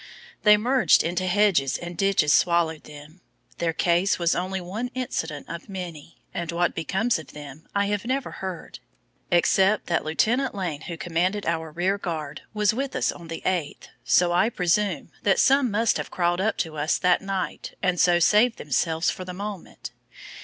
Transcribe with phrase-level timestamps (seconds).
[0.41, 3.21] They merged into hedges and ditches swallowed them.
[3.59, 8.03] Their case was only one incident of many, and what became of them I have
[8.03, 8.79] never heard,
[9.29, 13.89] except that Lieutenant Lane who commanded our rear guard was with us on the Eighth,
[14.03, 18.17] so I presume that some must have crawled up to us that night and so
[18.17, 19.91] saved themselves for the moment.